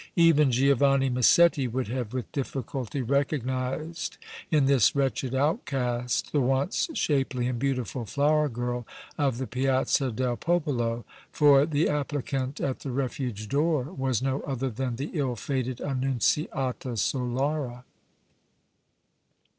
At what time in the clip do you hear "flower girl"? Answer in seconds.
8.07-8.87